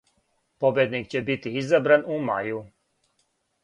[0.65, 2.67] Победник ће бити изабран у мају.